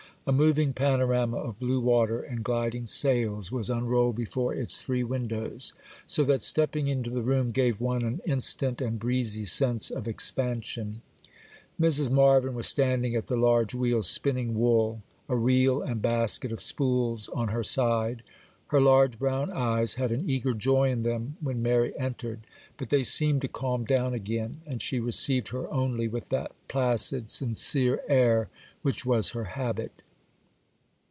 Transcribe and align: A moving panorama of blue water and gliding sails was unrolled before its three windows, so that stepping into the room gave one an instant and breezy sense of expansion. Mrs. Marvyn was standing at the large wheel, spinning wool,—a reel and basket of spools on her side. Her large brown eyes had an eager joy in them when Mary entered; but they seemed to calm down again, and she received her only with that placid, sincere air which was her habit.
A 0.27 0.31
moving 0.31 0.71
panorama 0.71 1.37
of 1.37 1.57
blue 1.59 1.79
water 1.79 2.21
and 2.21 2.43
gliding 2.43 2.85
sails 2.85 3.51
was 3.51 3.71
unrolled 3.71 4.15
before 4.17 4.53
its 4.53 4.77
three 4.77 5.03
windows, 5.03 5.73
so 6.05 6.23
that 6.25 6.43
stepping 6.43 6.87
into 6.87 7.09
the 7.09 7.23
room 7.23 7.49
gave 7.49 7.81
one 7.81 8.03
an 8.03 8.21
instant 8.23 8.81
and 8.81 8.99
breezy 8.99 9.45
sense 9.45 9.89
of 9.89 10.07
expansion. 10.07 11.01
Mrs. 11.81 12.11
Marvyn 12.11 12.53
was 12.53 12.67
standing 12.67 13.15
at 13.15 13.25
the 13.25 13.35
large 13.35 13.73
wheel, 13.73 14.03
spinning 14.03 14.53
wool,—a 14.59 15.35
reel 15.35 15.81
and 15.81 16.03
basket 16.03 16.51
of 16.51 16.61
spools 16.61 17.27
on 17.29 17.47
her 17.47 17.63
side. 17.63 18.21
Her 18.67 18.79
large 18.79 19.17
brown 19.17 19.49
eyes 19.49 19.95
had 19.95 20.11
an 20.11 20.29
eager 20.29 20.53
joy 20.53 20.91
in 20.91 21.01
them 21.01 21.35
when 21.41 21.63
Mary 21.63 21.97
entered; 21.97 22.41
but 22.77 22.89
they 22.91 23.03
seemed 23.03 23.41
to 23.41 23.47
calm 23.47 23.85
down 23.85 24.13
again, 24.13 24.61
and 24.67 24.83
she 24.83 24.99
received 24.99 25.47
her 25.47 25.67
only 25.73 26.07
with 26.07 26.29
that 26.29 26.51
placid, 26.67 27.31
sincere 27.31 28.01
air 28.07 28.49
which 28.83 29.03
was 29.03 29.31
her 29.31 29.45
habit. 29.45 30.03